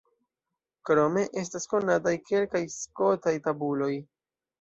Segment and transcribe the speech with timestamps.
[0.89, 3.91] Krome estas konataj kelkaj skotaj tabuloj.